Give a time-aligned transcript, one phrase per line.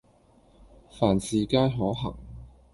[0.89, 2.15] 凡事皆可行